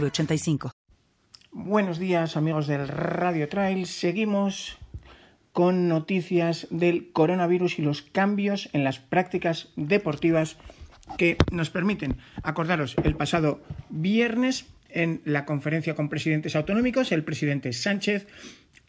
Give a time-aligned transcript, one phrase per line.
[0.00, 0.72] 906985.
[1.52, 3.86] Buenos días amigos del Radio Trail.
[3.86, 4.76] Seguimos
[5.52, 10.56] con noticias del coronavirus y los cambios en las prácticas deportivas
[11.16, 12.16] que nos permiten.
[12.42, 18.26] Acordaros, el pasado viernes en la conferencia con presidentes autonómicos, el presidente Sánchez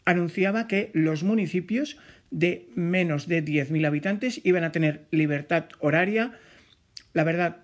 [0.04, 1.98] anunciaba que los municipios
[2.30, 6.32] de menos de 10.000 habitantes iban a tener libertad horaria.
[7.12, 7.58] La verdad,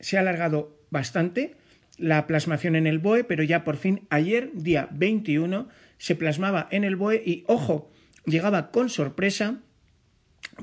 [0.00, 1.59] se ha alargado bastante
[2.00, 5.68] la plasmación en el BOE, pero ya por fin ayer, día 21,
[5.98, 7.90] se plasmaba en el BOE y, ojo,
[8.24, 9.60] llegaba con sorpresa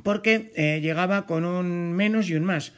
[0.03, 2.73] porque eh, llegaba con un menos y un más.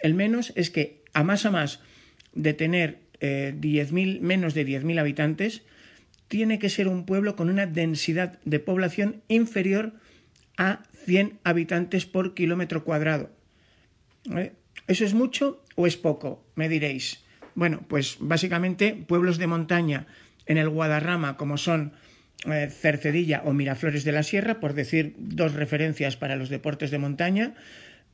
[0.00, 1.80] El menos es que a más a más
[2.34, 3.54] de tener eh,
[4.20, 5.62] menos de 10.000 habitantes,
[6.28, 9.92] tiene que ser un pueblo con una densidad de población inferior
[10.56, 13.30] a 100 habitantes por kilómetro cuadrado.
[14.34, 14.52] ¿Eh?
[14.86, 16.44] ¿Eso es mucho o es poco?
[16.54, 17.21] Me diréis.
[17.54, 20.06] Bueno, pues básicamente pueblos de montaña
[20.46, 21.92] en el Guadarrama, como son
[22.46, 26.98] eh, Cercedilla o Miraflores de la Sierra, por decir dos referencias para los deportes de
[26.98, 27.54] montaña,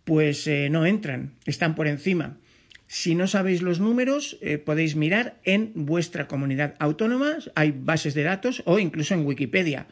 [0.04, 2.36] pues eh, no entran, están por encima.
[2.86, 8.22] Si no sabéis los números, eh, podéis mirar en vuestra comunidad autónoma, hay bases de
[8.22, 9.86] datos o incluso en Wikipedia.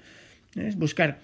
[0.77, 1.21] Buscar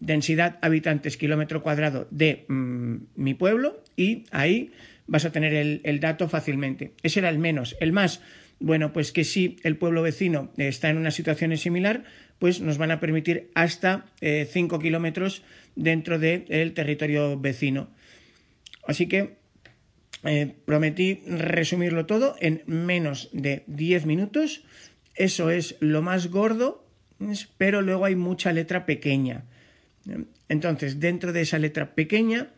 [0.00, 4.70] densidad habitantes kilómetro cuadrado de mm, mi pueblo y ahí
[5.08, 6.92] vas a tener el, dato fácilmente.
[7.02, 7.76] Ese era el menos.
[7.80, 8.20] El más,
[8.60, 12.04] bueno, pues que si el pueblo vecino está en una situación similar,
[12.38, 15.42] pues nos van a permitir hasta 5 eh, kilómetros
[15.74, 17.88] dentro del territorio vecino.
[18.86, 19.38] Así que
[20.24, 24.62] eh, prometí resumirlo todo en menos de 10 minutos.
[25.14, 26.86] Eso es lo más gordo,
[27.56, 29.44] pero luego hay mucha letra pequeña.
[30.48, 32.48] Entonces, dentro de esa letra pequeña,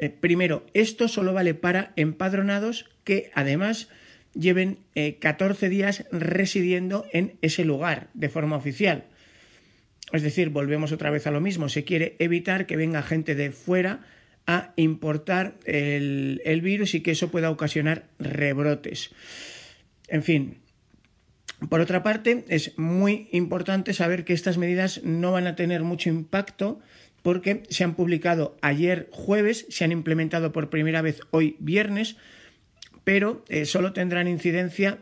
[0.00, 3.88] eh, primero, esto solo vale para empadronados que además
[4.34, 4.78] lleven
[5.20, 9.04] 14 eh, días residiendo en ese lugar de forma oficial.
[10.12, 11.68] Es decir, volvemos otra vez a lo mismo.
[11.68, 14.00] Se quiere evitar que venga gente de fuera
[14.46, 19.10] a importar el virus y que eso pueda ocasionar rebrotes.
[20.08, 20.58] En fin,
[21.68, 26.08] por otra parte, es muy importante saber que estas medidas no van a tener mucho
[26.08, 26.80] impacto
[27.22, 32.16] porque se han publicado ayer jueves, se han implementado por primera vez hoy viernes,
[33.04, 34.98] pero eh, solo tendrán incidencia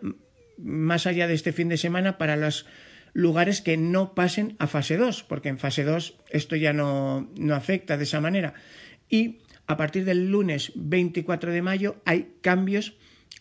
[0.56, 2.66] más allá de este fin de semana para los
[3.12, 7.54] lugares que no pasen a fase 2, porque en fase 2 esto ya no, no
[7.54, 8.54] afecta de esa manera.
[9.08, 12.94] Y a partir del lunes 24 de mayo hay cambios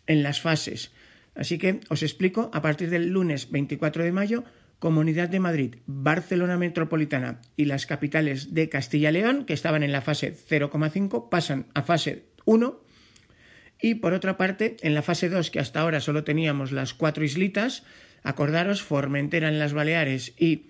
[0.05, 0.91] en las fases.
[1.35, 4.43] Así que os explico, a partir del lunes 24 de mayo
[4.79, 9.91] Comunidad de Madrid, Barcelona Metropolitana y las capitales de Castilla y León, que estaban en
[9.91, 12.79] la fase 0,5, pasan a fase 1.
[13.81, 17.23] Y por otra parte, en la fase 2, que hasta ahora solo teníamos las cuatro
[17.23, 17.83] islitas,
[18.23, 20.67] acordaros, Formentera en las Baleares y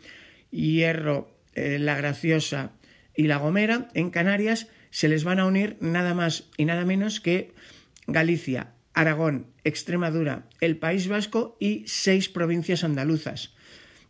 [0.51, 2.71] Hierro, eh, La Graciosa
[3.15, 7.19] y La Gomera, en Canarias, se les van a unir nada más y nada menos
[7.19, 7.53] que
[8.07, 13.56] Galicia, Aragón, Extremadura, el País Vasco y seis provincias andaluzas.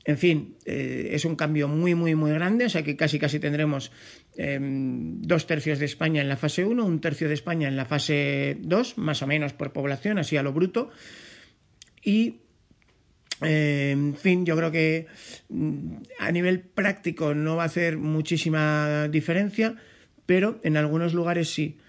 [0.07, 3.41] En fin, eh, es un cambio muy, muy, muy grande, o sea que casi, casi
[3.41, 3.91] tendremos
[4.37, 7.83] em, dos tercios de España en la fase 1, un tercio de España en la
[7.83, 10.91] fase 2, más o menos por población, así a lo bruto.
[12.01, 12.39] Y,
[13.41, 15.07] eh, en fin, yo creo que
[15.49, 19.75] mm, a nivel práctico no va a hacer muchísima diferencia,
[20.25, 21.79] pero en algunos lugares sí.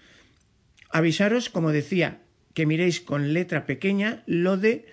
[0.89, 2.19] Avisaros, como decía,
[2.53, 4.87] que miréis con letra pequeña lo de,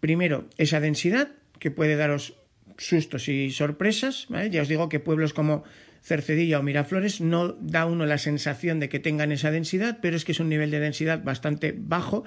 [0.00, 2.39] primero, esa densidad, que puede daros
[2.80, 4.26] sustos y sorpresas.
[4.50, 5.64] Ya os digo que pueblos como
[6.02, 10.24] Cercedilla o Miraflores no da uno la sensación de que tengan esa densidad, pero es
[10.24, 12.24] que es un nivel de densidad bastante bajo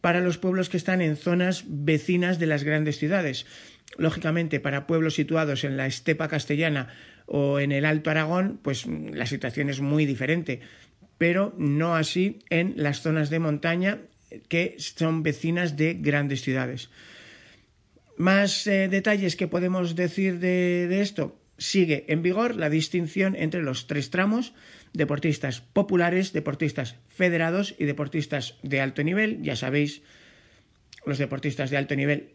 [0.00, 3.46] para los pueblos que están en zonas vecinas de las grandes ciudades.
[3.98, 6.88] Lógicamente, para pueblos situados en la estepa castellana
[7.26, 10.60] o en el Alto Aragón, pues la situación es muy diferente,
[11.18, 13.98] pero no así en las zonas de montaña
[14.48, 16.88] que son vecinas de grandes ciudades.
[18.20, 21.40] Más eh, detalles que podemos decir de, esto.
[21.56, 24.52] Sigue en vigor la distinción entre los tres tramos,
[24.92, 29.40] deportistas populares, deportistas federados y deportistas de alto nivel.
[29.40, 30.02] Ya sabéis
[31.06, 32.34] los deportistas de alto nivel,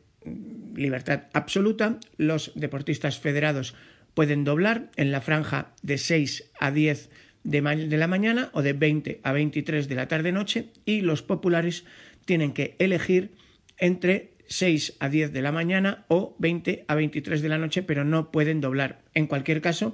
[0.74, 2.00] libertad absoluta.
[2.18, 3.76] Los deportistas federados
[4.16, 7.12] pueden doblar en la franja de 6 a 10
[7.44, 11.86] de, de la mañana o de 20 a 23 de la tarde-noche y los populares
[12.26, 13.36] tienen que elegir
[13.78, 18.04] entre 6 a 10 de la mañana o 20 a 23 de la noche, pero
[18.04, 19.02] no pueden doblar.
[19.14, 19.94] En cualquier caso,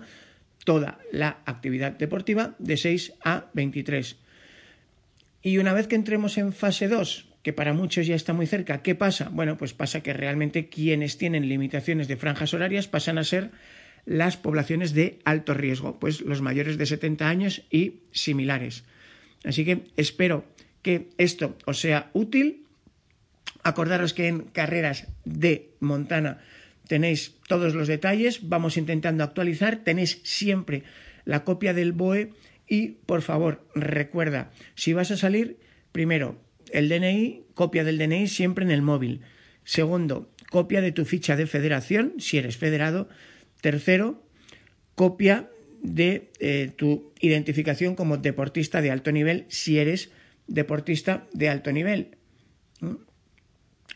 [0.63, 4.18] toda la actividad deportiva de 6 a 23.
[5.42, 8.83] Y una vez que entremos en fase 2, que para muchos ya está muy cerca,
[8.83, 9.30] ¿qué pasa?
[9.30, 13.51] Bueno, pues pasa que realmente quienes tienen limitaciones de franjas horarias pasan a ser
[14.06, 18.83] las poblaciones de alto riesgo, pues los mayores de 70 años y similares.
[19.44, 20.45] Así que espero
[20.81, 22.65] que esto os sea útil.
[23.63, 26.39] Acordaros que en carreras de Montana
[26.88, 30.83] tenéis todos los detalles, vamos intentando actualizar, tenéis siempre
[31.25, 32.33] la copia del BOE
[32.68, 35.57] y por favor recuerda, si vas a salir,
[35.92, 36.39] primero
[36.71, 39.21] el DNI, copia del DNI siempre en el móvil.
[39.63, 43.09] Segundo, copia de tu ficha de federación, si eres federado.
[43.62, 44.24] Tercero,
[44.95, 45.50] copia
[45.81, 50.12] de eh, tu identificación como deportista de alto nivel, si eres
[50.48, 52.18] deportista de alto nivel.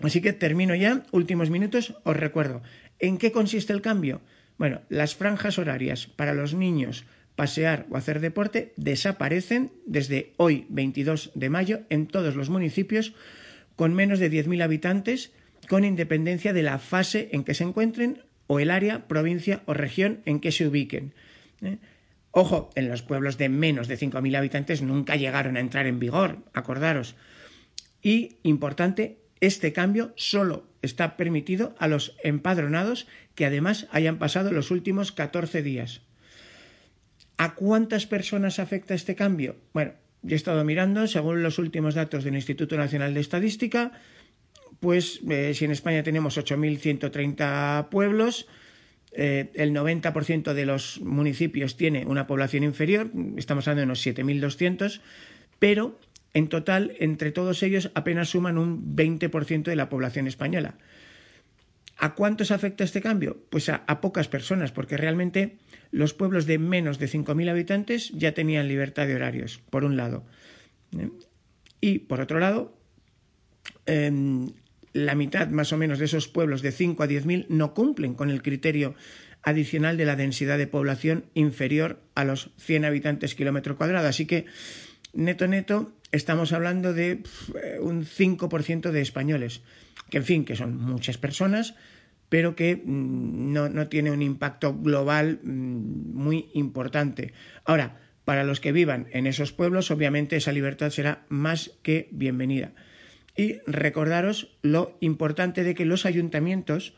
[0.02, 2.62] Así que termino ya, últimos minutos, os recuerdo.
[3.00, 4.22] ¿En qué consiste el cambio?
[4.58, 7.06] Bueno, las franjas horarias para los niños
[7.36, 13.14] pasear o hacer deporte desaparecen desde hoy 22 de mayo en todos los municipios
[13.76, 15.32] con menos de 10.000 habitantes
[15.68, 20.22] con independencia de la fase en que se encuentren o el área, provincia o región
[20.26, 21.14] en que se ubiquen.
[21.62, 21.78] ¿eh?
[22.32, 26.40] Ojo, en los pueblos de menos de 5.000 habitantes nunca llegaron a entrar en vigor,
[26.54, 27.16] acordaros.
[28.02, 34.72] Y, importante, este cambio solo está permitido a los empadronados que además hayan pasado los
[34.72, 36.02] últimos 14 días.
[37.38, 39.58] ¿A cuántas personas afecta este cambio?
[39.74, 43.92] Bueno, yo he estado mirando, según los últimos datos del Instituto Nacional de Estadística,
[44.80, 48.48] pues eh, si en España tenemos 8.130 pueblos,
[49.12, 55.02] eh, el 90% de los municipios tiene una población inferior, estamos hablando de unos 7.200,
[55.60, 56.00] pero
[56.36, 60.76] en total, entre todos ellos, apenas suman un 20% de la población española.
[61.98, 63.42] ¿A cuántos afecta este cambio?
[63.50, 65.56] Pues a, pocas personas, porque realmente
[65.92, 70.26] los pueblos de menos de 5.000 habitantes ya tenían libertad de horarios, por un lado.
[71.00, 71.10] ¿eh?
[71.80, 72.78] Y por otro lado,
[73.86, 74.52] em,
[74.92, 78.30] la mitad más o menos de esos pueblos de 5 a 10.000 no cumplen con
[78.30, 78.94] el criterio
[79.42, 84.10] adicional de la densidad de población inferior a los 100 habitantes kilómetro cuadrado.
[84.10, 84.48] Así que,
[85.16, 87.24] neto, neto, estamos hablando de
[87.82, 89.62] un 5% de españoles,
[90.10, 91.76] que en fin, que son muchas personas,
[92.30, 97.34] pero que mm, no, no tiene un impacto global mm, muy importante.
[97.64, 102.74] Ahora, para los que vivan en esos pueblos, obviamente esa libertad será más que bienvenida.
[103.38, 106.96] Y recordaros lo importante de que los ayuntamientos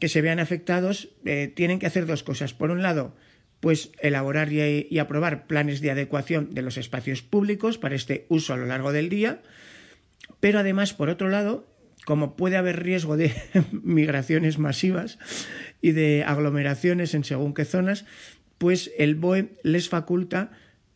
[0.00, 2.52] que se vean afectados eh, tienen que hacer dos cosas.
[2.52, 3.16] Por un lado,
[3.64, 8.58] pues elaborar y, aprobar planes de adecuación de los espacios públicos para este uso a
[8.58, 9.40] lo largo del día,
[10.38, 11.66] pero además, por otro lado,
[12.04, 13.32] como puede haber riesgo de
[13.72, 15.18] migraciones masivas
[15.80, 18.04] y de aglomeraciones en según qué zonas,
[18.58, 20.50] pues el BOE les faculta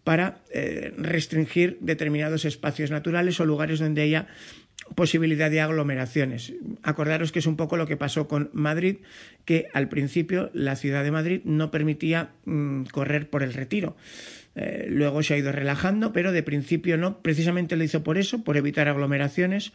[0.05, 4.29] para eh, restringir determinados espacios naturales o lugares donde haya
[4.95, 6.55] posibilidad de aglomeraciones.
[6.83, 8.99] Acordaros que es un poco lo que pasó con Madrid,
[9.45, 13.97] que al principio la ciudad de Madrid no permitía mm, correr por el retiro.
[14.55, 17.23] Eh, luego se ha ido relajando, pero de principio no.
[17.23, 19.73] Precisamente lo hizo por eso, por evitar aglomeraciones.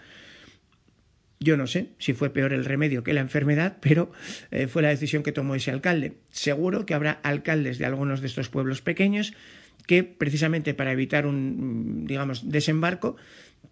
[1.39, 4.12] Yo no sé si fue peor el remedio que la enfermedad, pero
[4.51, 6.13] eh, fue la decisión que tomó ese alcalde.
[6.32, 9.34] Seguro que habrá alcaldes de algunos de estos pueblos pequeños
[9.88, 13.17] que precisamente para evitar un, digamos, desembarco,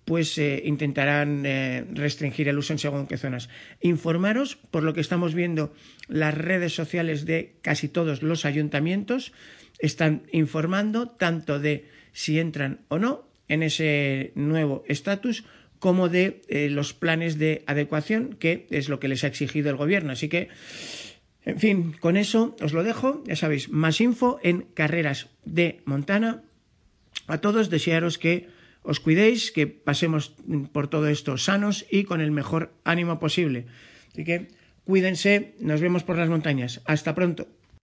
[0.05, 3.49] pues eh, intentarán eh, restringir el uso en según qué zonas.
[3.81, 5.73] Informaros, por lo que estamos viendo,
[6.07, 9.31] las redes sociales de casi todos los ayuntamientos
[9.79, 15.43] están informando tanto de si entran o no en ese nuevo estatus
[15.79, 19.77] como de eh, los planes de adecuación, que es lo que les ha exigido el
[19.77, 20.11] gobierno.
[20.11, 20.49] Así que
[21.43, 23.23] en fin, con eso os lo dejo.
[23.25, 26.43] Ya sabéis, más info en Carreras de Montana.
[27.27, 28.47] A todos desearos que
[28.83, 30.33] os cuidéis, que pasemos
[30.73, 33.65] por todo esto sanos y con el mejor ánimo posible.
[34.11, 34.49] Así que
[34.83, 36.81] cuídense, nos vemos por las montañas.
[36.85, 37.47] Hasta pronto.